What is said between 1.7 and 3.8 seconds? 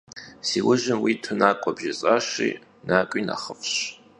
bjjês'aşi, nak'ui nexhıf'ş.